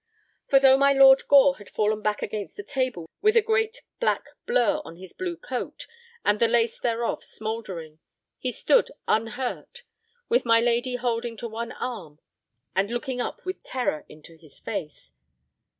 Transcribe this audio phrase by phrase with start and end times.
[0.47, 4.29] For though my Lord Gore had fallen back against the table with a great black
[4.47, 5.85] blur on his blue coat
[6.25, 7.99] and the lace thereof smouldering,
[8.39, 9.83] he stood unhurt,
[10.27, 12.17] with my lady holding to one arm
[12.75, 15.13] and looking up with terror into his face.